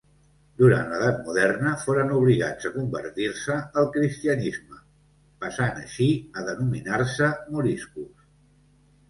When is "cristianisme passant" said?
3.97-5.79